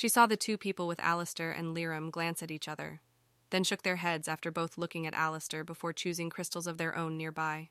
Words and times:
She 0.00 0.08
saw 0.08 0.24
the 0.24 0.34
two 0.34 0.56
people 0.56 0.88
with 0.88 0.98
Alistair 1.00 1.52
and 1.52 1.74
Lyram 1.74 2.08
glance 2.08 2.42
at 2.42 2.50
each 2.50 2.68
other, 2.68 3.02
then 3.50 3.64
shook 3.64 3.82
their 3.82 3.96
heads 3.96 4.28
after 4.28 4.50
both 4.50 4.78
looking 4.78 5.06
at 5.06 5.12
Alistair 5.12 5.62
before 5.62 5.92
choosing 5.92 6.30
crystals 6.30 6.66
of 6.66 6.78
their 6.78 6.96
own 6.96 7.18
nearby. 7.18 7.68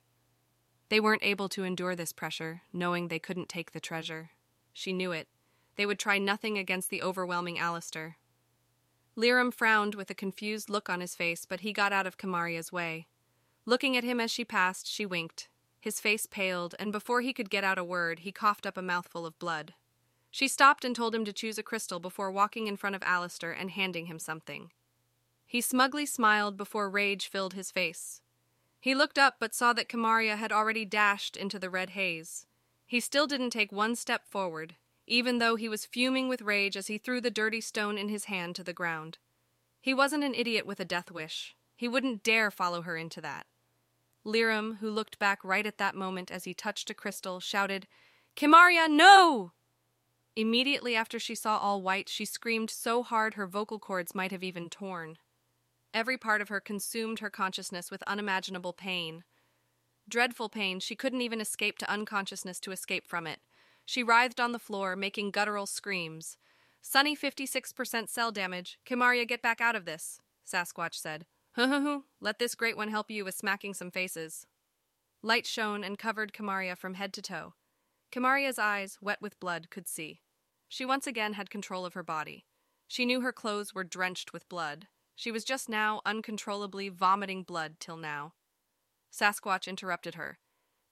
They 0.90 1.00
weren't 1.00 1.24
able 1.24 1.50
to 1.50 1.64
endure 1.64 1.96
this 1.96 2.14
pressure, 2.14 2.62
knowing 2.72 3.08
they 3.08 3.18
couldn't 3.18 3.50
take 3.50 3.72
the 3.72 3.80
treasure. 3.80 4.30
She 4.72 4.94
knew 4.94 5.12
it. 5.12 5.28
They 5.76 5.88
would 5.88 5.98
try 5.98 6.20
nothing 6.20 6.56
against 6.60 6.92
the 6.92 7.02
overwhelming 7.02 7.58
Alistair. 7.58 8.18
Lyram 9.16 9.50
frowned 9.50 9.96
with 9.96 10.12
a 10.12 10.14
confused 10.14 10.70
look 10.70 10.88
on 10.88 11.02
his 11.02 11.16
face, 11.16 11.46
but 11.46 11.62
he 11.62 11.74
got 11.74 11.92
out 11.92 12.06
of 12.06 12.20
Kamaria's 12.20 12.72
way. 12.72 13.08
Looking 13.66 13.98
at 13.98 14.04
him 14.04 14.20
as 14.20 14.30
she 14.30 14.46
passed, 14.46 14.86
she 14.86 15.04
winked. 15.04 15.50
His 15.82 16.00
face 16.00 16.28
paled, 16.28 16.76
and 16.78 16.92
before 16.92 17.22
he 17.22 17.34
could 17.34 17.50
get 17.50 17.64
out 17.64 17.80
a 17.80 17.84
word, 17.84 18.20
he 18.20 18.32
coughed 18.32 18.68
up 18.68 18.78
a 18.78 18.84
mouthful 18.84 19.26
of 19.26 19.40
blood. 19.40 19.74
She 20.32 20.48
stopped 20.48 20.86
and 20.86 20.96
told 20.96 21.16
him 21.16 21.26
to 21.26 21.34
choose 21.34 21.58
a 21.58 21.64
crystal 21.64 22.00
before 22.00 22.32
walking 22.32 22.68
in 22.68 22.78
front 22.78 22.96
of 22.96 23.04
Alistair 23.04 23.52
and 23.52 23.72
handing 23.72 24.06
him 24.06 24.20
something. 24.20 24.72
He 25.46 25.62
smugly 25.62 26.06
smiled 26.06 26.58
before 26.58 26.90
rage 26.90 27.28
filled 27.28 27.54
his 27.54 27.72
face. 27.72 28.22
He 28.80 28.94
looked 28.94 29.18
up 29.18 29.38
but 29.40 29.54
saw 29.54 29.74
that 29.74 29.90
Kamaria 29.90 30.38
had 30.38 30.52
already 30.52 30.86
dashed 30.86 31.36
into 31.36 31.58
the 31.58 31.70
red 31.70 31.92
haze. 31.92 32.46
He 32.86 33.00
still 33.00 33.28
didn't 33.28 33.50
take 33.50 33.72
one 33.72 33.96
step 33.96 34.28
forward, 34.28 34.76
even 35.08 35.40
though 35.40 35.56
he 35.56 35.68
was 35.68 35.86
fuming 35.86 36.30
with 36.30 36.42
rage 36.42 36.78
as 36.78 36.88
he 36.88 36.98
threw 36.98 37.20
the 37.20 37.32
dirty 37.32 37.62
stone 37.62 37.98
in 37.98 38.10
his 38.10 38.26
hand 38.26 38.56
to 38.56 38.64
the 38.64 38.74
ground. 38.74 39.18
He 39.82 39.94
wasn't 39.94 40.24
an 40.24 40.36
idiot 40.36 40.66
with 40.66 40.80
a 40.80 40.86
death 40.86 41.12
wish. 41.12 41.56
He 41.76 41.88
wouldn't 41.88 42.24
dare 42.24 42.52
follow 42.52 42.84
her 42.84 42.96
into 42.96 43.22
that. 43.22 43.48
Lyram, 44.24 44.78
who 44.80 44.90
looked 44.90 45.18
back 45.18 45.44
right 45.44 45.66
at 45.66 45.78
that 45.78 45.96
moment 45.96 46.30
as 46.30 46.44
he 46.44 46.54
touched 46.54 46.90
a 46.90 46.94
crystal, 46.94 47.40
shouted, 47.40 47.88
Kamaria, 48.36 48.88
no! 48.88 49.54
Immediately 50.36 50.96
after 50.96 51.20
she 51.20 51.36
saw 51.36 51.58
all 51.58 51.82
white, 51.82 52.08
she 52.08 52.26
screamed 52.26 52.70
so 52.70 53.04
hard 53.04 53.34
her 53.34 53.48
vocal 53.48 53.80
cords 53.80 54.16
might 54.16 54.32
have 54.32 54.44
even 54.44 54.70
torn. 54.70 55.18
Every 55.94 56.18
part 56.18 56.42
of 56.42 56.50
her 56.50 56.60
consumed 56.60 57.20
her 57.20 57.30
consciousness 57.30 57.90
with 57.90 58.04
unimaginable 58.04 58.74
pain. 58.74 59.24
Dreadful 60.08 60.50
pain, 60.50 60.80
she 60.80 60.96
couldn't 60.96 61.22
even 61.22 61.42
escape 61.42 61.78
to 61.80 61.92
unconsciousness 61.92 62.60
to 62.62 62.72
escape 62.72 63.08
from 63.08 63.28
it. 63.28 63.40
She 63.86 64.04
writhed 64.04 64.40
on 64.40 64.52
the 64.52 64.60
floor, 64.60 64.96
making 64.96 65.32
guttural 65.32 65.66
screams. 65.66 66.38
Sunny 66.82 67.16
56% 67.16 68.08
cell 68.08 68.32
damage. 68.32 68.80
Kamaria, 68.86 69.28
get 69.28 69.42
back 69.42 69.60
out 69.60 69.76
of 69.76 69.86
this, 69.86 70.22
Sasquatch 70.48 70.94
said. 70.94 71.26
Hu, 71.54 72.06
let 72.22 72.40
this 72.40 72.56
great 72.56 72.78
one 72.78 72.90
help 72.90 73.12
you 73.12 73.26
with 73.26 73.36
smacking 73.36 73.74
some 73.74 73.92
faces. 73.92 74.46
Light 75.22 75.46
shone 75.46 75.84
and 75.84 75.98
covered 75.98 76.34
Kamaria 76.34 76.78
from 76.78 76.94
head 76.94 77.14
to 77.14 77.22
toe. 77.22 77.54
Kamaria's 78.12 78.58
eyes, 78.60 78.98
wet 79.02 79.22
with 79.22 79.40
blood, 79.40 79.70
could 79.70 79.88
see. 79.88 80.22
She 80.68 80.86
once 80.86 81.06
again 81.06 81.34
had 81.34 81.50
control 81.50 81.86
of 81.86 81.94
her 81.94 82.04
body. 82.04 82.46
She 82.88 83.06
knew 83.06 83.22
her 83.22 83.32
clothes 83.32 83.74
were 83.74 83.84
drenched 83.84 84.34
with 84.34 84.50
blood. 84.50 84.88
She 85.16 85.32
was 85.32 85.44
just 85.44 85.70
now 85.70 86.02
uncontrollably 86.06 86.90
vomiting 86.90 87.44
blood 87.44 87.76
till 87.80 87.98
now. 87.98 88.34
Sasquatch 89.12 89.68
interrupted 89.68 90.16
her. 90.16 90.40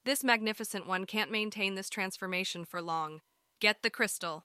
This 0.04 0.22
magnificent 0.22 0.86
one 0.86 1.06
can't 1.06 1.30
maintain 1.30 1.74
this 1.74 1.90
transformation 1.90 2.64
for 2.64 2.80
long. 2.80 3.20
Get 3.60 3.82
the 3.82 3.90
crystal. 3.90 4.44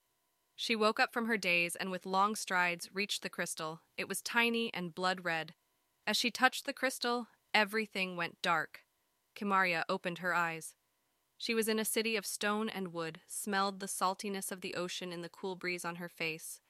She 0.56 0.76
woke 0.76 1.00
up 1.00 1.14
from 1.14 1.28
her 1.28 1.38
daze 1.38 1.76
and 1.76 1.92
with 1.92 2.06
long 2.06 2.36
strides 2.36 2.90
reached 2.94 3.24
the 3.24 3.30
crystal. 3.30 3.82
It 3.98 4.08
was 4.08 4.22
tiny 4.22 4.74
and 4.74 4.96
blood 4.96 5.24
red. 5.24 5.54
As 6.06 6.18
she 6.18 6.32
touched 6.32 6.66
the 6.66 6.74
crystal, 6.74 7.28
everything 7.54 8.16
went 8.16 8.42
dark. 8.42 8.82
Kamaria 9.36 9.84
opened 9.90 10.20
her 10.20 10.34
eyes. 10.34 10.76
She 11.44 11.54
was 11.54 11.68
in 11.68 11.78
a 11.78 11.84
city 11.84 12.16
of 12.16 12.26
stone 12.26 12.70
and 12.70 12.94
wood, 12.94 13.20
smelled 13.28 13.82
the 13.82 13.86
saltiness 13.86 14.50
of 14.50 14.62
the 14.62 14.76
ocean 14.76 15.12
in 15.12 15.24
the 15.24 15.28
cool 15.28 15.58
breeze 15.58 15.84
on 15.84 15.98
her 15.98 16.08
face. 16.08 16.62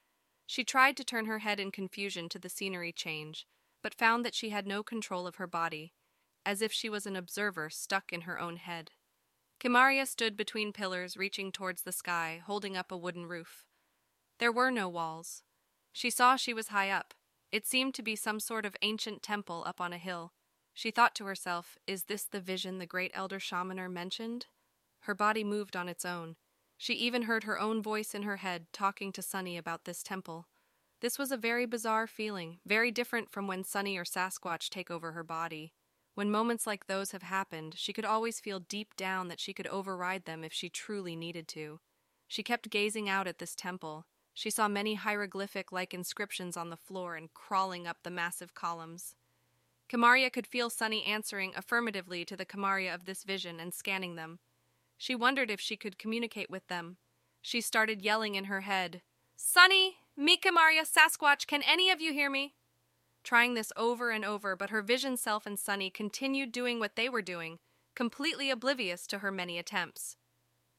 She 0.48 0.64
tried 0.64 0.98
to 0.98 1.04
turn 1.04 1.28
her 1.28 1.38
head 1.38 1.60
in 1.60 1.70
confusion 1.70 2.28
to 2.30 2.40
the 2.40 2.50
scenery 2.50 2.92
change, 2.92 3.46
but 3.84 3.94
found 3.94 4.26
that 4.26 4.34
she 4.34 4.50
had 4.50 4.66
no 4.66 4.82
control 4.82 5.28
of 5.28 5.36
her 5.36 5.46
body, 5.46 5.94
as 6.44 6.60
if 6.60 6.74
she 6.74 6.90
was 6.90 7.06
an 7.06 7.16
observer 7.16 7.70
stuck 7.70 8.12
in 8.12 8.22
her 8.22 8.40
own 8.40 8.56
head. 8.56 8.90
Kamaria 9.60 10.08
stood 10.08 10.36
between 10.36 10.74
pillars 10.74 11.16
reaching 11.16 11.52
towards 11.52 11.84
the 11.84 11.92
sky, 11.92 12.42
holding 12.44 12.76
up 12.76 12.92
a 12.92 12.98
wooden 12.98 13.28
roof. 13.28 13.68
There 14.40 14.52
were 14.52 14.72
no 14.72 14.90
walls. 14.90 15.44
She 15.92 16.10
saw 16.10 16.36
she 16.36 16.52
was 16.52 16.70
high 16.70 16.90
up. 16.90 17.14
It 17.52 17.68
seemed 17.68 17.94
to 17.94 18.02
be 18.02 18.16
some 18.16 18.40
sort 18.40 18.66
of 18.66 18.76
ancient 18.82 19.22
temple 19.22 19.62
up 19.68 19.80
on 19.80 19.94
a 19.94 20.00
hill. 20.00 20.34
She 20.74 20.90
thought 20.90 21.14
to 21.14 21.26
herself, 21.26 21.78
Is 21.86 22.06
this 22.06 22.24
the 22.24 22.42
vision 22.42 22.80
the 22.80 22.88
great 22.88 23.12
elder 23.14 23.38
shamaner 23.38 23.88
mentioned? 23.88 24.48
Her 25.04 25.16
body 25.16 25.44
moved 25.44 25.76
on 25.76 25.90
its 25.90 26.06
own. 26.06 26.36
She 26.78 26.94
even 26.94 27.24
heard 27.24 27.44
her 27.44 27.60
own 27.60 27.82
voice 27.82 28.16
in 28.16 28.24
her 28.24 28.38
head 28.38 28.68
talking 28.72 29.12
to 29.14 29.22
Sunny 29.22 29.58
about 29.58 29.86
this 29.86 30.02
temple. 30.02 30.48
This 31.02 31.20
was 31.20 31.32
a 31.32 31.38
very 31.38 31.66
bizarre 31.66 32.08
feeling, 32.08 32.60
very 32.66 32.90
different 32.90 33.30
from 33.30 33.46
when 33.46 33.66
Sunny 33.66 33.98
or 33.98 34.06
Sasquatch 34.06 34.70
take 34.70 34.90
over 34.90 35.12
her 35.12 35.24
body. 35.24 35.74
When 36.16 36.32
moments 36.32 36.66
like 36.66 36.88
those 36.88 37.12
have 37.12 37.24
happened, 37.24 37.76
she 37.78 37.92
could 37.92 38.06
always 38.06 38.40
feel 38.40 38.60
deep 38.60 38.96
down 38.96 39.28
that 39.28 39.42
she 39.42 39.54
could 39.54 39.68
override 39.68 40.24
them 40.24 40.44
if 40.44 40.54
she 40.54 40.70
truly 40.70 41.16
needed 41.18 41.48
to. 41.50 41.82
She 42.28 42.44
kept 42.44 42.70
gazing 42.70 43.10
out 43.10 43.28
at 43.28 43.40
this 43.40 43.56
temple. 43.56 44.06
She 44.34 44.50
saw 44.50 44.70
many 44.70 44.96
hieroglyphic 44.96 45.72
like 45.72 45.94
inscriptions 45.94 46.56
on 46.56 46.70
the 46.70 46.78
floor 46.78 47.16
and 47.16 47.34
crawling 47.34 47.86
up 47.86 47.98
the 48.04 48.10
massive 48.10 48.54
columns. 48.54 49.16
Kamaria 49.90 50.32
could 50.32 50.48
feel 50.48 50.70
Sunny 50.70 51.04
answering 51.04 51.52
affirmatively 51.58 52.24
to 52.26 52.38
the 52.38 52.46
Kamaria 52.46 52.94
of 52.94 53.06
this 53.06 53.24
vision 53.24 53.60
and 53.60 53.74
scanning 53.74 54.16
them. 54.16 54.40
She 54.98 55.16
wondered 55.16 55.52
if 55.52 55.60
she 55.60 55.76
could 55.76 55.98
communicate 55.98 56.50
with 56.50 56.68
them. 56.68 56.98
She 57.42 57.62
started 57.62 58.02
yelling 58.02 58.36
in 58.36 58.46
her 58.46 58.62
head, 58.62 59.02
Sunny, 59.36 59.98
Maria, 60.16 60.84
Sasquatch, 60.86 61.48
can 61.48 61.62
any 61.64 61.90
of 61.90 62.00
you 62.00 62.14
hear 62.14 62.30
me? 62.30 62.54
Trying 63.24 63.54
this 63.54 63.72
over 63.76 64.12
and 64.12 64.24
over, 64.24 64.56
but 64.56 64.70
her 64.70 64.82
vision 64.82 65.18
self 65.18 65.46
and 65.46 65.58
Sunny 65.58 65.90
continued 65.90 66.52
doing 66.52 66.80
what 66.80 66.96
they 66.96 67.10
were 67.10 67.22
doing, 67.22 67.60
completely 67.96 68.50
oblivious 68.50 69.06
to 69.08 69.20
her 69.20 69.32
many 69.32 69.58
attempts. 69.58 70.18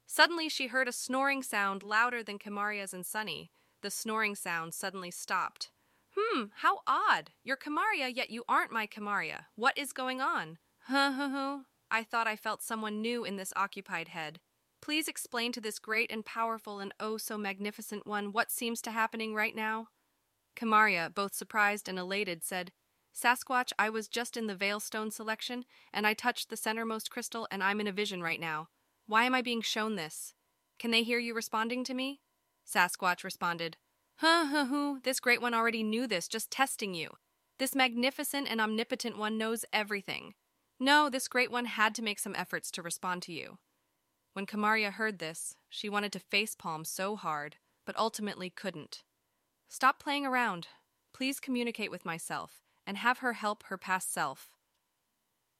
Suddenly, 0.07 0.49
she 0.49 0.69
heard 0.69 0.89
a 0.89 0.93
snoring 0.93 1.43
sound 1.43 1.83
louder 1.83 2.23
than 2.23 2.39
Kamaria's 2.39 2.95
and 2.95 3.05
Sunny. 3.05 3.51
The 3.83 3.91
snoring 3.91 4.35
sound 4.35 4.75
suddenly 4.75 5.11
stopped. 5.11 5.71
Hmm, 6.17 6.45
how 6.57 6.81
odd. 6.87 7.31
You're 7.43 7.57
Kamaria, 7.57 8.15
yet 8.15 8.31
you 8.31 8.45
aren't 8.49 8.73
my 8.73 8.87
Kamaria. 8.87 9.47
What 9.57 9.77
is 9.77 9.93
going 9.93 10.21
on? 10.21 10.59
Huh, 10.85 11.13
huh, 11.13 11.29
huh. 11.29 11.59
I 11.95 12.03
thought 12.03 12.27
I 12.27 12.35
felt 12.35 12.61
someone 12.61 13.01
new 13.01 13.25
in 13.25 13.37
this 13.37 13.53
occupied 13.55 14.09
head. 14.09 14.41
Please 14.83 15.07
explain 15.07 15.53
to 15.53 15.61
this 15.61 15.79
great 15.79 16.11
and 16.11 16.27
powerful 16.27 16.81
and 16.81 16.93
oh 16.99 17.19
so 17.19 17.39
magnificent 17.39 18.05
one 18.05 18.33
what 18.33 18.51
seems 18.51 18.83
to 18.83 18.91
happening 18.91 19.33
right 19.33 19.55
now. 19.55 19.87
Kamaria, 20.57 21.15
both 21.15 21.37
surprised 21.37 21.89
and 21.89 21.97
elated, 21.97 22.43
said, 22.43 22.73
Sasquatch, 23.15 23.73
I 23.79 23.91
was 23.91 24.09
just 24.09 24.37
in 24.37 24.49
the 24.49 24.57
Veilstone 24.57 25.13
selection, 25.13 25.67
and 25.93 26.05
I 26.05 26.15
touched 26.15 26.51
the 26.51 26.57
centermost 26.57 27.11
crystal, 27.11 27.47
and 27.53 27.63
I'm 27.63 27.79
in 27.79 27.87
a 27.87 27.93
vision 27.93 28.25
right 28.25 28.41
now. 28.41 28.71
Why 29.07 29.23
am 29.23 29.35
I 29.37 29.41
being 29.41 29.63
shown 29.63 29.95
this? 29.95 30.35
Can 30.81 30.91
they 30.91 31.05
hear 31.05 31.21
you 31.21 31.33
responding 31.33 31.85
to 31.85 31.95
me? 31.95 32.23
Sasquatch 32.67 33.23
responded, 33.23 33.77
Huh, 34.17 34.47
huh, 34.47 34.65
huh, 34.65 34.95
this 35.05 35.21
great 35.21 35.41
one 35.41 35.55
already 35.55 35.85
knew 35.85 36.09
this, 36.09 36.27
just 36.27 36.51
testing 36.51 36.93
you. 36.93 37.11
This 37.61 37.77
magnificent 37.77 38.49
and 38.51 38.61
omnipotent 38.61 39.17
one 39.17 39.39
knows 39.39 39.65
everything. 39.73 40.35
No, 40.85 41.09
this 41.09 41.29
great 41.29 41.51
one 41.51 41.65
had 41.65 41.95
to 41.95 42.03
make 42.03 42.19
some 42.19 42.35
efforts 42.37 42.71
to 42.73 42.83
respond 42.83 43.23
to 43.23 43.33
you. 43.33 43.57
When 44.35 44.45
Kamaria 44.45 44.93
heard 44.93 45.19
this, 45.19 45.57
she 45.71 45.89
wanted 45.89 46.13
to 46.13 46.21
facepalm 46.21 46.87
so 46.87 47.17
hard, 47.17 47.57
but 47.87 47.99
ultimately 47.99 48.51
couldn't. 48.51 49.03
Stop 49.67 49.99
playing 49.99 50.27
around. 50.27 50.69
Please 51.15 51.41
communicate 51.41 51.91
with 51.91 52.05
myself, 52.05 52.61
and 52.87 52.99
have 52.99 53.21
her 53.21 53.33
help 53.33 53.63
her 53.69 53.79
past 53.79 54.13
self. 54.13 54.51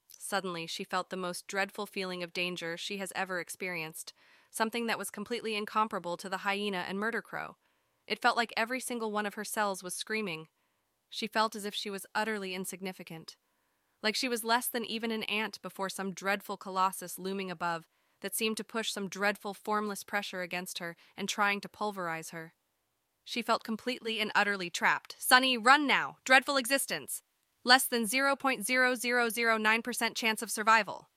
Suddenly, 0.09 0.67
she 0.67 0.85
felt 0.85 1.09
the 1.09 1.17
most 1.17 1.47
dreadful 1.47 1.87
feeling 1.87 2.23
of 2.23 2.35
danger 2.35 2.77
she 2.77 2.99
has 2.99 3.11
ever 3.17 3.41
experienced, 3.41 4.13
something 4.51 4.89
that 4.89 4.99
was 4.99 5.09
completely 5.09 5.57
incomparable 5.57 6.19
to 6.19 6.29
the 6.29 6.45
hyena 6.45 6.85
and 6.87 6.99
murder 6.99 7.23
crow. 7.23 7.57
It 8.07 8.21
felt 8.21 8.37
like 8.37 8.53
every 8.59 8.79
single 8.79 9.11
one 9.11 9.25
of 9.25 9.37
her 9.37 9.45
cells 9.45 9.83
was 9.83 9.95
screaming. 9.95 10.49
She 11.09 11.27
felt 11.27 11.57
as 11.57 11.65
if 11.65 11.75
she 11.75 11.89
was 11.89 12.05
utterly 12.15 12.55
insignificant. 12.55 13.37
Like 14.05 14.15
she 14.15 14.29
was 14.29 14.45
less 14.45 14.67
than 14.67 14.85
even 14.85 15.11
an 15.11 15.23
ant 15.23 15.63
before 15.63 15.89
some 15.89 16.13
dreadful 16.13 16.59
colossus 16.59 17.19
looming 17.19 17.51
above 17.51 17.87
that 18.21 18.35
seemed 18.35 18.59
to 18.59 18.65
push 18.65 18.93
some 18.93 19.09
dreadful 19.09 19.55
formless 19.55 20.05
pressure 20.05 20.43
against 20.43 20.79
her 20.79 20.95
and 21.17 21.27
trying 21.27 21.63
to 21.63 21.71
pulverize 21.71 22.29
her. 22.29 22.53
She 23.25 23.41
felt 23.41 23.65
completely 23.65 24.21
and 24.21 24.31
utterly 24.35 24.69
trapped. 24.69 25.17
Sunny, 25.19 25.57
run 25.57 25.87
now! 25.87 26.19
Dreadful 26.27 26.59
existence! 26.59 27.23
Less 27.65 27.87
than 27.87 28.05
0.0009% 28.05 30.15
chance 30.15 30.43
of 30.43 30.51
survival. 30.51 31.09